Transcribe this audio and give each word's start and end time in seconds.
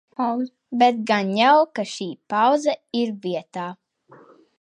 Bet 0.83 1.01
gan 1.09 1.29
jau, 1.39 1.51
ka 1.79 1.85
šī 1.91 2.07
pauze 2.35 2.75
ir 3.03 3.13
vietā. 3.27 3.67